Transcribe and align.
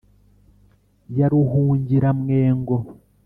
ya 1.17 1.25
ruhungiramwengo: 1.31 2.77